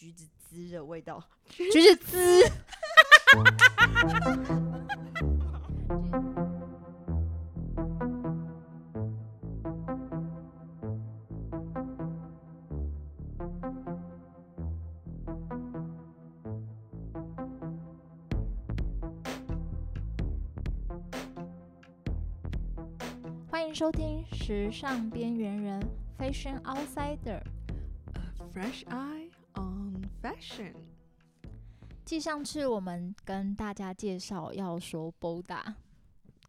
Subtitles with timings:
[0.00, 2.50] 橘子汁的味道，橘子汁。
[23.50, 25.78] 欢迎收听《时尚边缘人》
[26.18, 27.42] （Fashion Outsider），A
[28.50, 29.28] fresh eye
[30.22, 30.74] fashion。
[32.04, 35.74] 继上次我们跟大家介绍要说 Boda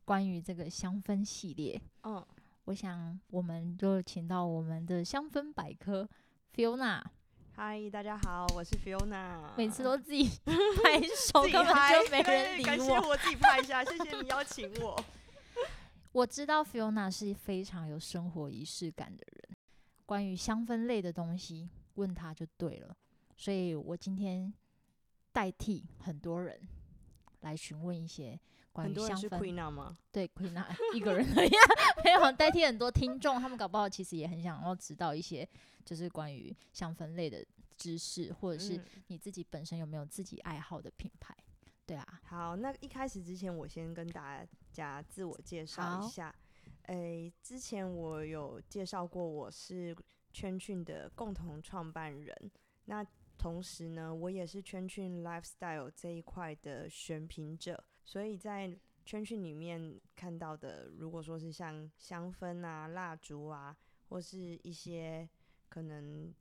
[0.04, 2.26] 关于这个香氛系列，嗯，
[2.66, 6.10] 我想我们就请到我们的香氛百科
[6.56, 7.04] Fiona。
[7.54, 9.40] 嗨，大家好，我是 Fiona。
[9.56, 12.66] 每次都自己拍手， 根本就没人理我。
[12.66, 15.04] 感谢我自己拍一下， 谢谢你邀请我。
[16.12, 19.56] 我知道 Fiona 是非常有生活仪式感的人，
[20.06, 22.96] 关于香氛类的东西，问他就对了。
[23.42, 24.54] 所以我今天。
[25.34, 26.60] 代替很多人
[27.40, 28.38] 来询问一些
[28.74, 29.40] 关于香氛。
[29.40, 29.98] Queena 吗？
[30.12, 31.52] 对，Queena 一个人而已，
[32.04, 35.48] 没有代替很多听众，他们搞不好其实也很想要知道一些，
[35.86, 37.46] 就是关于香氛类的
[37.78, 41.34] 知识，或者是你自己本身有没有自己爱好的品牌？
[41.86, 42.22] 对啊。
[42.26, 46.36] 好，那一开始之前，我先跟大家自我介绍一下。
[46.88, 49.96] 诶、欸，之前我有介绍过，我是
[50.34, 52.52] CHENCHUN 的共同创办人。
[52.84, 53.06] 那
[53.42, 63.76] 同时呢，我也是 CHENCHUN Lifestyle 这一块的选品者，所以在 CHENCHUN 里面看到的，如果说是像香氛啊、蜡烛啊，
[64.10, 65.28] 或是一些
[65.70, 66.32] 可能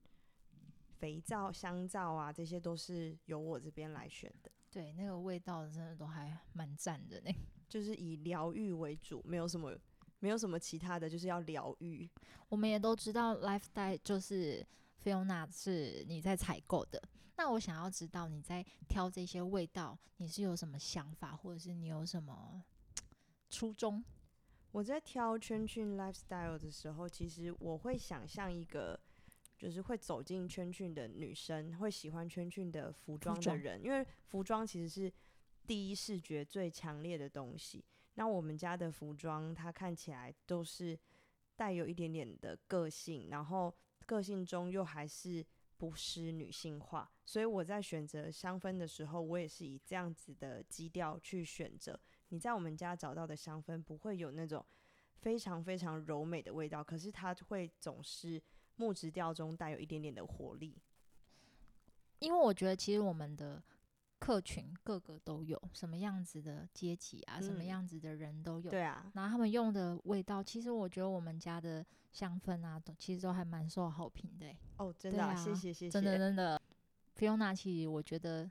[0.99, 4.53] 肥皂、香皂啊，这些都是由我这边来选的。
[4.71, 7.35] 对，那个味道真的都还蛮赞的呢，
[7.67, 9.75] 就是以疗愈为主，没有什么，
[10.19, 12.07] 没有什么其他的，就是要疗愈。
[12.51, 14.67] 我们也都知道 Lifestyle 就是。
[15.03, 17.03] Fiona 是你在采购的，
[17.37, 22.63] 那我想要知道你在挑这些味道，你是有什么想法，或者是你有什么
[23.49, 24.05] 初衷？
[24.73, 29.01] 我在挑 CHENCHUN Lifestyle 的时候，其实我会想象一个，
[29.57, 35.13] 就是会走进 CHENCHUN 的女生，会喜欢 CHENCHUN 的服装的人，因为服装其实是
[35.67, 37.83] 第一视觉最强烈的东西。
[38.15, 40.99] 那我们家的服装，它看起来都是
[41.57, 43.75] 带有一点点的个性，然后。
[44.11, 51.97] 个性中又还是不失女性化，所以我在选择香氛的时候，我也是以这样子的基调去选择。
[52.31, 54.67] 你在我们家找到的香氛不会有那种
[55.21, 58.43] 非常非常柔美的味道，可是它会总是
[58.75, 60.77] 木质调中带有一点点的活力。
[62.19, 63.63] 因为我觉得其实我们的。
[64.21, 68.71] 客群各个都有，什么样子的阶级啊、嗯，什么样子的人都有。
[68.71, 74.57] 对啊，然后他们用的味道，其实我觉得我们家的香氛啊，都其实都还蛮受好评的、欸。
[74.77, 76.61] 哦，真的、谢谢谢谢，真的真的。
[77.19, 78.49] Fiona 其实我觉得，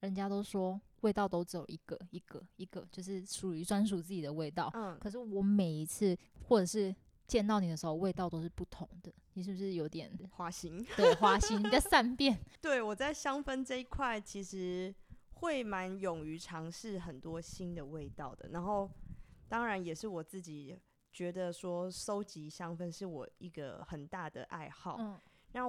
[0.00, 4.70] 人家都说味道都只有一个一个一个，就是属于专属自己的味道。
[4.74, 4.98] 嗯。
[5.00, 6.14] 可是我每一次
[6.46, 6.94] 或者是
[7.26, 9.10] 见到你的时候，味道都是不同的。
[9.32, 10.86] 你是不是有点花心？
[10.94, 12.38] 对，花心你在 善变。
[12.60, 14.94] 对，我在香氛这一块，其实。
[15.36, 18.90] 会蛮勇于尝试很多新的味道的，然后
[19.48, 20.78] 当然也是我自己
[21.12, 24.96] 觉得说收集香氛是我一个很大的爱好。
[24.98, 25.20] 嗯，
[25.52, 25.62] 那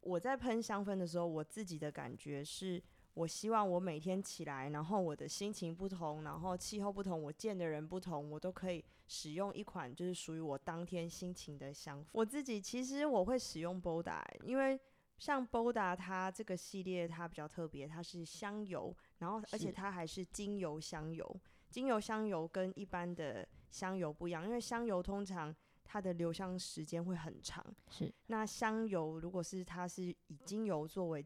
[0.00, 2.82] 我在喷香氛的时候，我自己的感觉是，
[3.14, 12.08] 我希望我每天起来，然后我的心情不同，然后气候不同，我见的人不同，我都可以使用一款就是属于我当天心情的香氛。
[12.10, 14.80] 我自己其实我会使用 Boda，因为。
[15.18, 21.40] 像 Boda 它这个系列它比较特别，它是香油，然后而且它还是精油香油。
[21.70, 27.64] 精油香油跟一般的香油不一样，因为香油通常它的留香时间会很长。
[27.88, 28.12] 是。
[28.26, 31.24] 那香油如果是它是以精油作为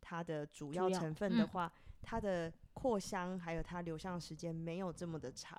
[0.00, 5.56] 它的主要成分的话，嗯、它的扩香还有它留香时间没有这么的长，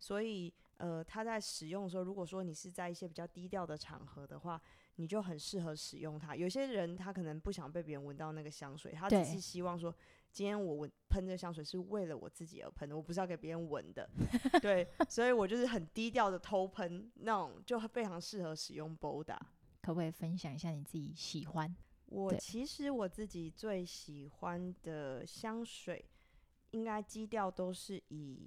[0.00, 4.60] 所以呃，它在使用的时候，如果说你是在一些比较低调的场合的话。
[5.00, 6.36] 你就很适合使用它。
[6.36, 9.94] 有些人他可能不想被别人闻到那个香水，他只是希望说，
[10.30, 14.06] 今天我闻喷这个香水是为了我自己而喷的，我不是要给别人闻的。
[14.60, 19.38] 对，所以我就是很低调的偷喷那种，就非常适合使用 Boda。
[19.80, 21.74] 可不可以分享一下你自己喜欢？
[22.04, 26.04] 我其实我自己最喜欢的香水，
[26.72, 28.46] 应该基调都是以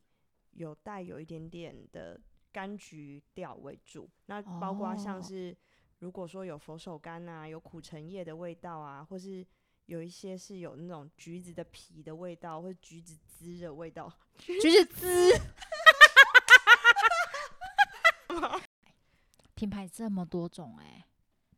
[0.52, 2.22] 有带有一点点的
[2.54, 5.52] 柑橘调为主，那包括像是。
[5.52, 5.58] 哦
[6.04, 9.48] 如果说有佛手柑啊，有苦橙叶的味道啊，或是
[9.86, 15.32] 有一些是有那种橘子的皮的味道，或者橘子汁的味道， 橘子汁。
[19.56, 21.06] 品牌这么多种哎、欸。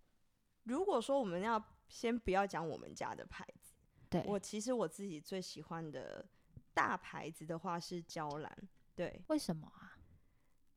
[0.66, 1.60] 如果说我们要
[1.90, 3.74] 先不要讲我们家的牌子，
[4.12, 6.24] 对，我其实我自己最喜欢的
[6.72, 8.56] 大牌子的话是娇兰。
[8.94, 9.98] 对，为什么啊？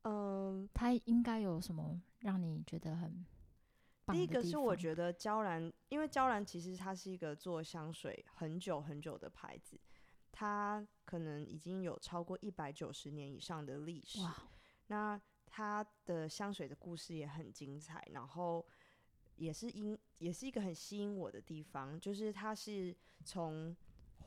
[0.05, 3.27] 嗯，它应该有什么让你觉得很棒？
[4.13, 9.79] 第一个是我觉得娇兰，因为娇兰其实它是一个做香水很久很久的牌子，
[10.33, 14.21] 它可能已经有超过一百九十年以上的历史。
[14.23, 14.35] 哇，
[14.87, 18.67] 那它的香水的故事也很精彩，然后
[19.37, 23.77] 也是因也是一个很吸引我的地方，就是它是从。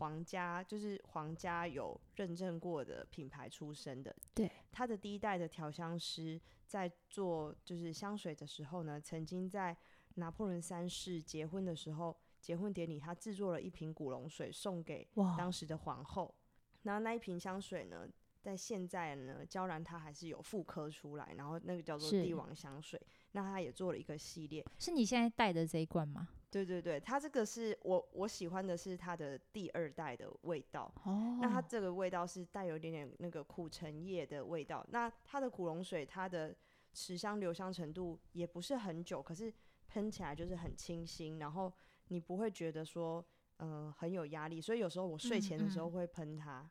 [0.02, 9.78] 皇家就是皇家有认证过的品牌出身的，对，他的第一代的调香师在做就是香水的时候呢，曾经在
[10.16, 15.08] 拿破仑三世结婚的时候，结婚典礼他制作了一瓶古龙水送给
[15.38, 16.34] 当时的皇后，
[16.82, 18.08] 然后那一瓶香水呢，
[18.42, 23.00] 在现在呢，娇兰它还是有复刻出来，然后那个叫做帝王香水，
[23.34, 26.30] 那他也做了一个系列，是你现在带的这一罐吗？
[26.52, 30.94] 对对对，它这个是我我喜欢的是它的第二代的味道。
[31.06, 34.86] 哦，那它这个味道是带有一点点那个苦橙叶的味道。
[34.90, 36.54] 那它的古龙水，它的
[36.94, 39.52] 持香留香程度也不是很久，可是
[39.88, 41.72] 喷起来就是很清新，然后
[42.10, 43.26] 你不会觉得说
[43.56, 44.60] 呃很有压力。
[44.60, 46.70] 所以有时候我睡前的时候会喷它，嗯嗯，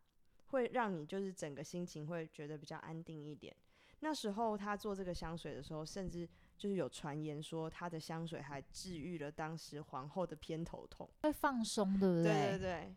[0.49, 3.57] 会让你就是整个心情会觉得比较安定一点。
[4.01, 6.29] 那时候他做这个香水的时候，甚至。
[6.61, 12.25] 就是有传言说，他的香水还治愈了当时皇后的偏头痛，会放松，对不对？
[12.25, 12.95] 对对对。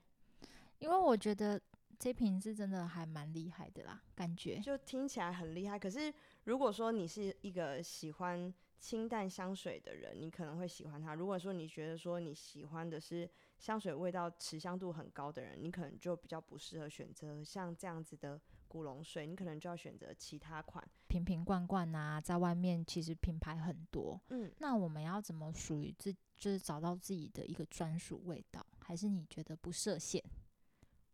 [0.79, 1.59] 因为我觉得
[1.97, 5.79] 这瓶是真的还蛮厉害的啦，感觉就听起来很厉害。
[5.79, 6.13] 可是
[6.43, 11.15] 如果说你是一个喜欢清淡香水的人，你可能会喜欢它。
[11.15, 18.37] 如果说你觉得说你喜欢的是香水味道持香度很高的人，你可能就比较不适合选择像这样子的。
[18.73, 24.19] 古龙水，你可能就要选择其他款，瓶瓶罐罐啊，在外面其实品牌很多。
[24.29, 28.65] 嗯，那我们要怎么属于自，就是找到自己的一个专属味道？
[28.79, 30.19] 还是你觉得不设限？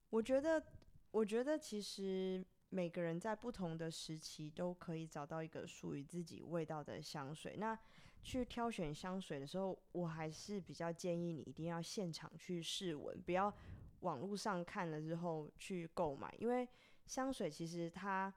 [0.10, 0.64] 我觉得，
[1.12, 7.58] 我觉得其实每个人在不同的时期都可以找到一个属于自己味道的香水。
[7.58, 7.78] 那
[8.24, 13.54] 去挑选香水的时候，我还是比较建议你一定要现场去试闻，不要
[14.00, 16.66] 网络上看了之后去购买，因为。
[17.10, 18.32] 香水其实它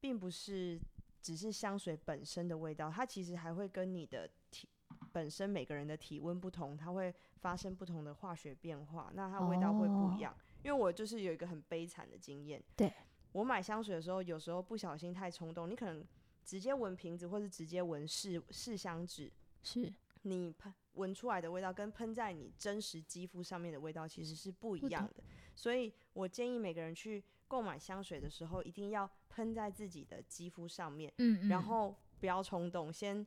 [0.00, 0.80] 并不是
[1.20, 4.66] 只是香水本身的味道，它其实还会跟你的体
[5.12, 10.32] 本身每个人的体温不同，它会发生不同的化学变化，那它味道会不一样。
[10.32, 12.90] 哦、因为我就是有一个很悲惨的经验，对，
[13.32, 16.02] 我买香水的时候，有时候不小心太冲动，你可能
[16.46, 19.30] 直接闻瓶子，或是直接闻试试香纸，
[19.62, 19.92] 是
[20.22, 25.22] 你喷闻出来的味道跟喷在你真实肌肤上面的味道其实是不一样的，
[25.54, 27.22] 所以我建议每个人去。
[27.54, 33.24] 购买香水的时候，一定要喷在自己的肌肤上面，嗯嗯，然后不要冲动，先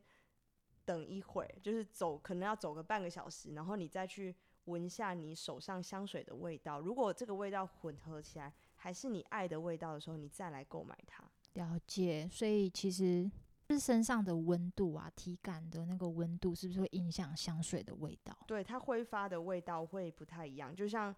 [0.84, 4.36] 等一会儿，就是走，可能要走个半个小时，然后你再去
[4.66, 6.78] 闻下你手上香水的味道。
[6.78, 11.24] 如果这个味道混合起来还是你爱的味道的时候，你再来购买它。
[11.54, 13.30] 了解，所以其实
[13.70, 18.36] 是身上的温度啊，体感的那个温度是不是会影响香水的味道？
[18.46, 21.16] 对，它挥发的味道会不太一样，就像。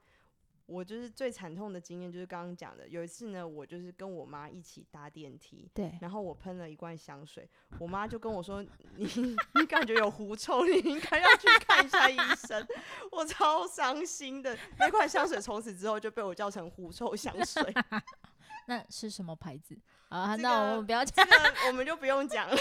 [0.71, 2.87] 我就是最惨痛的经验，就是刚刚讲的。
[2.87, 7.49] 有一次呢，我就是跟我妈一起搭电梯，对，然后我喷了一罐香水，
[7.81, 8.65] 我妈就跟我说
[8.95, 12.65] ：“你你感觉有狐臭，你应该要去看一下医生。”
[13.11, 17.75] 我超伤心的，那罐香水从此之后就被我叫成狐臭香水。
[18.67, 19.77] 那是什么牌子
[20.11, 20.37] 啊？
[20.37, 22.57] 这个、那我们不要讲，这个我们就不用讲了。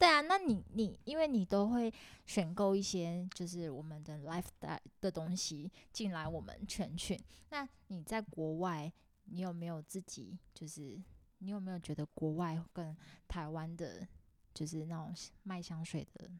[0.00, 1.92] 对啊，那你你因为你都会
[2.24, 7.22] 选购一些就是我们的 life 带的东西进来我们全群。
[7.50, 8.90] 那你在国外，
[9.24, 10.98] 你有没有自己就是
[11.40, 12.96] 你有没有觉得国外跟
[13.28, 14.08] 台湾的，
[14.54, 16.30] 就是那种卖香水的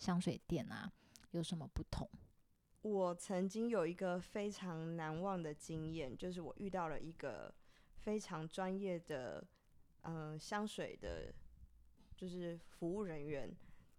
[0.00, 0.90] 香水店啊，
[1.30, 2.10] 有什么不同？
[2.82, 7.54] 我曾经有一个非常难忘的经验，就是我遇到了一个
[7.94, 9.46] 非常专业的
[10.02, 11.32] 嗯、香水的。
[12.18, 13.48] 就是服务人员，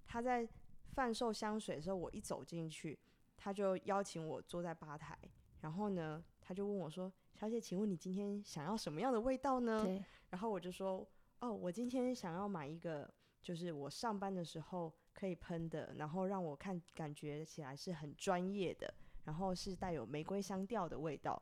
[0.06, 0.46] 他在
[0.92, 3.00] 贩售香水的时候，我一走进去，
[3.38, 5.18] 他就邀请我坐在吧台，
[5.62, 9.88] 然后呢，他就问我说：“小姐，请问你今天想要什么样的味道呢？”。
[10.32, 11.08] 然后我就说
[11.40, 13.10] ：“哦，我今天想要买一个，
[13.42, 21.42] 就是我上班的时候可以喷的，然后让我看感觉起来是很专业的，然后是带有玫瑰香调的味道。”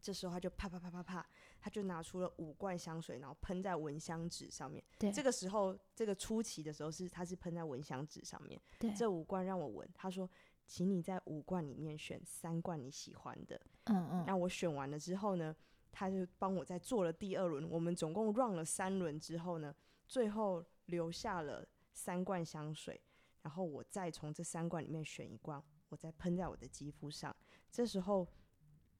[0.00, 1.26] 这时候他就啪啪啪啪啪，
[1.60, 4.82] 他就拿出了五罐香水，然后喷在蚊香纸上面。
[4.98, 8.60] 对，这个时候这个初期的时候是他是喷在蚊香纸上面。
[8.78, 9.88] 对，这五罐让我闻。
[9.94, 10.28] 他说，
[10.66, 13.60] 请你在五罐里面选三罐你喜欢的。
[13.84, 14.24] 嗯嗯。
[14.26, 15.54] 那我选完了之后呢，
[15.92, 17.68] 他就帮我在做了第二轮。
[17.68, 19.74] 我们总共 run 了三轮之后呢，
[20.08, 23.00] 最后留下了三罐香水，
[23.42, 27.34] 然后我再从这三罐里面选一罐我再喷在我的肌肤上。
[27.70, 28.26] 这时候，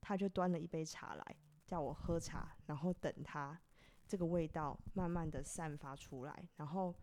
[0.01, 3.59] 他就端了一杯茶来，叫我喝茶，然后等他
[4.07, 6.49] 这个味道慢慢的散发出来。
[6.57, 6.95] 然后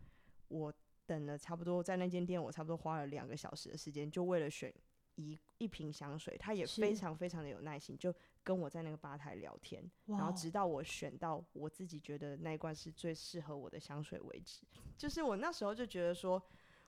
[0.48, 0.72] 我
[1.06, 4.72] 等了差不多，在那间店，我差不多花了两个小时的时间，就为了选
[5.14, 6.36] 一一瓶香水。
[6.36, 8.14] 他也非常非常的有耐心，就
[8.44, 14.66] 跟我在那个吧台聊天，然后直到我选到我自己觉得那一罐是最适合我的香水为止。
[14.98, 16.42] 就是我那时候就觉得说，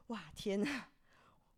[0.08, 0.88] 哇，天哪！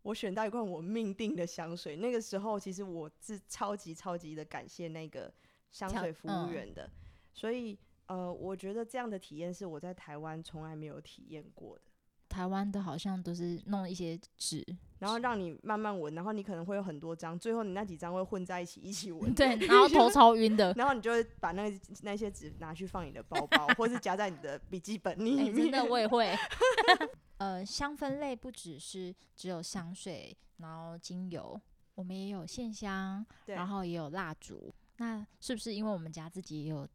[0.03, 5.33] 我选到一罐我命定的香水，那个时候其实我是超级超级的感谢那个
[5.71, 6.91] 香水服务员的，嗯、
[7.33, 11.83] 所以呃，我觉得这样的体验是我在台湾从来没有体验过的。
[12.29, 14.65] 台湾的好像都是弄一些纸，
[14.99, 25.55] 然后让你慢慢闻，然后你可能会有很多张，最后你那几张会混在一起一起闻，对，然后 头超晕的， 然后你就会把那个那些纸拿去放你的包包，或是夹在你的笔记本里面。
[25.55, 26.35] 欸、真的我也会。
[27.43, 31.61] 呃，香氛类不只是只有香水，然后精油，
[31.97, 34.73] 我们也有线香，然后也有蜡烛。
[34.99, 36.89] 那是不是因为我们家自己也有，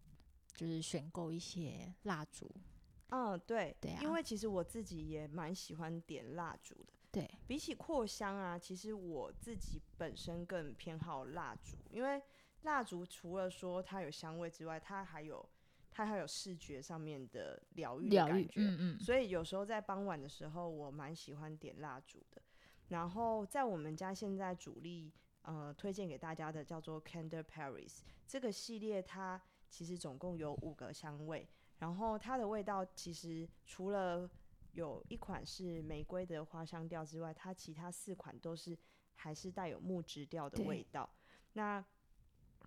[0.56, 2.50] 就是选购一些蜡烛？
[3.10, 6.94] 嗯，对，对啊，因为其实我自己也蛮喜欢点蜡烛的。
[7.12, 12.24] 对，比起扩香啊，其实我自己本身更偏好蜡烛，因为
[12.62, 15.46] 蜡烛除了说它有香味之外，它还有。
[15.98, 22.40] 它还有视觉上面的疗愈的感觉，嗯嗯，所以有时候在傍晚的时候，我蛮喜欢点蜡烛的。
[22.90, 25.12] 然后在我们家现在主力
[25.42, 31.50] 呃推荐给大家的叫做 Candle Paris 这个系列，它其实总共有五个香味，
[31.80, 34.30] 然后它的味道其实除了
[34.74, 38.78] 有一款是玫瑰的花香调之外，它其他四款都是
[39.16, 41.10] 还是带有木质调的味道。
[41.54, 41.84] 那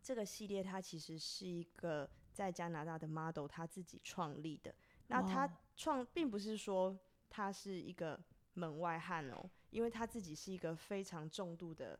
[0.02, 2.10] 这个系列它其实是一个。
[2.32, 4.74] 在加拿大的 model 他自己创立的，
[5.08, 8.18] 那他创并不是说他是一个
[8.54, 11.98] 门外汉哦，因为他自己是一个非常重度的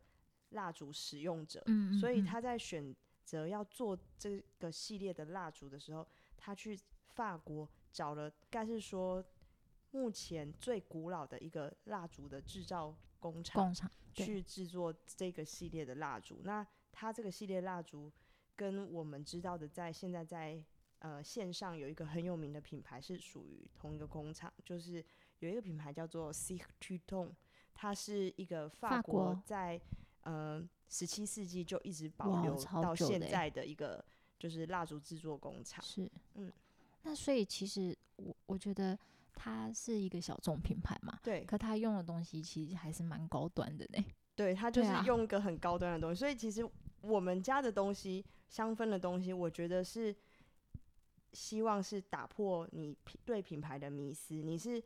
[0.50, 2.94] 蜡烛使用者，嗯嗯嗯，所以他在选
[3.25, 6.06] 择要做这个系列的蜡烛的时候，
[6.37, 9.25] 他去法国找了，该是说
[9.90, 16.40] 目前最古老的一个蜡烛的制造工厂，工厂去制作这个系列的蜡烛。
[16.44, 18.10] 那他这个系列蜡烛。
[18.61, 20.62] 跟我们知道的，在现在在
[20.99, 25.02] 呃线上有一个很有名的品牌是属于同一个工厂，就是
[25.38, 27.31] 有一个品牌叫做 Cire Tuton，
[27.73, 29.81] 它是一个法国在
[30.25, 34.05] 呃十七世纪就一直保留到现在的一个
[34.38, 35.83] 就是蜡烛制作工厂。
[35.83, 36.52] 是，嗯，
[37.05, 38.99] 那所以其实我我觉得
[39.35, 44.05] 它是一个小众品牌嘛，对，可它用的东西其实还是蛮高端的呢。
[44.37, 46.62] 对，它就是用一个很高端的东西，所以其实
[47.02, 48.25] 我们家的东西。
[48.49, 50.12] 香氛的东西，我觉得是
[51.33, 54.35] 希望是打破你对品牌的迷思。
[54.35, 54.83] 你是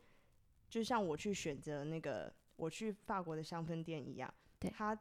[0.69, 4.95] 就像我去选择那个我去法国的香氛店一样，对，他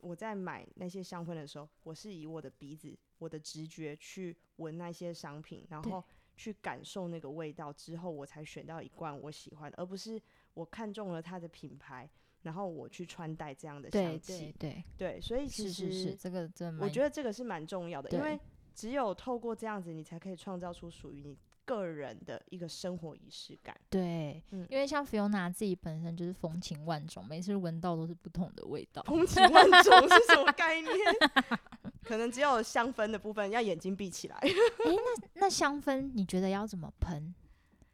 [0.00, 6.04] 我在买那些香氛的时候，我是以我的鼻子、我的直觉去闻那些商品，然后
[6.36, 10.22] 去感受那个味道之后，我才选到一罐我喜欢的，而不是
[10.54, 12.08] 我看中了它的品牌。
[12.44, 18.38] 然后我去穿戴这样的香气，对对对，所以其实是这个真我觉得这个是蛮重要的，因为
[18.74, 23.74] 只有透过这样子，你才可以创造出属于你个人的一个生活仪式感。
[23.88, 29.02] 对，嗯，因为像 Fiona 自己本身就是风情万种，每次闻到都是不同的味道。
[29.04, 30.92] 风情万种是什么概念？
[32.04, 34.36] 可能只有香氛的部分要眼睛闭起来。
[34.36, 37.34] 哎、欸，那那香氛你觉得要怎么喷，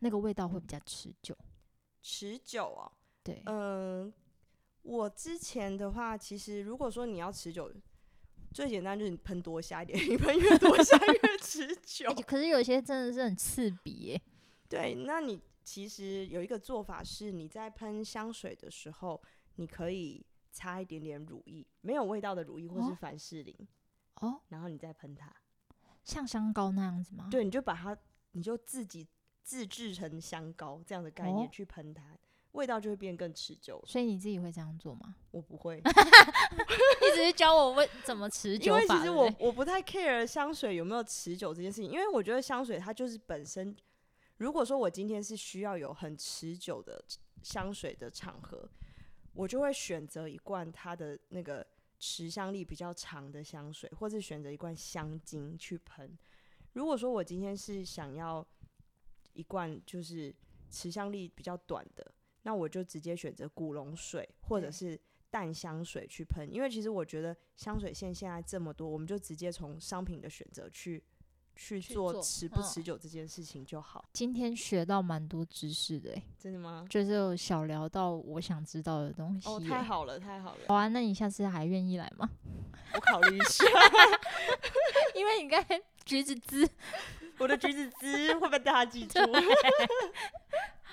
[0.00, 1.36] 那个味道会比较持久？
[2.02, 2.90] 持久哦，
[3.22, 4.12] 对，嗯。
[4.82, 7.72] 我之前的话，其实如果说你要持久，
[8.52, 12.08] 最简单就是你喷多下一点， 你喷越多下越持久。
[12.10, 14.22] 欸，可是有些真的是很刺鼻耶。
[14.68, 19.20] 对，那你其实有一个做法是，你在喷香水的时候，
[19.56, 23.54] 你可以擦一点点乳液，没有味道的乳液或是凡士林
[24.16, 25.32] 哦，然后你再喷它，
[26.02, 27.28] 像香膏那样子吗？
[27.30, 27.96] 对，你就把它，
[28.32, 29.06] 你就自己
[29.42, 32.18] 自制成香膏这样的概念去喷它。
[32.52, 35.14] 哦味道就会变更持久，所以你自己会这样做吗？
[35.30, 38.72] 我不会，你只是教我为怎么持久。
[38.72, 43.74] 因为其实我我不太 care 香水有没有持久这件事情，因为我觉得香水它就是本身，
[44.38, 47.00] 如果说我今天是需要有很持久的
[47.40, 48.68] 香水的场合，
[49.32, 51.64] 我就会选择一罐它的那个
[52.00, 56.18] 持香力比较长的香水，或是选择一罐香精去喷。
[56.72, 58.44] 如果说我今天是想要
[59.34, 60.34] 一罐就是
[60.68, 62.12] 持香力比较短的。
[62.42, 71.02] 那我就直接选择古龙水或者是淡香水去喷，因为其实我觉得香水线现在这么多，我们就直接从商品的选择去
[71.54, 74.04] 去去做做持不嗯持久这件事情就好。
[74.12, 76.86] 今天学到蛮多知识的、欸，真的吗？
[76.88, 82.28] 就是有小聊到我想知道的东西、哦，欸太好了，太好了，好啊，那你下次还愿意来吗？
[82.94, 83.64] 我考虑一下。
[85.14, 86.68] 因为你刚才橘子汁。
[87.38, 89.18] 我的橘子汁会被大家记 住。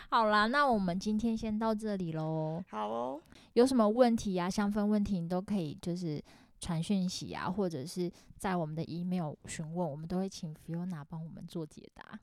[0.10, 2.64] 好啦，那我们今天先到这里喽。
[2.70, 3.22] 好哦，
[3.54, 6.24] 有什么问题啊，香氛问题，你都可以就是
[6.62, 12.20] 传讯息啊，或者是在我们的 email 询问，我们都会请 Fiona 帮我们做解答。